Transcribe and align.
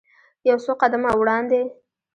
یو 0.49 0.57
څو 0.65 0.71
قدمه 0.81 1.11
وړاندې. 1.19 1.61